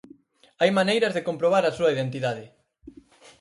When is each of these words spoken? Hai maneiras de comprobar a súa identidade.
Hai 0.61 0.69
maneiras 0.79 1.13
de 1.15 1.25
comprobar 1.27 1.63
a 1.65 1.75
súa 1.77 1.93
identidade. 1.95 2.45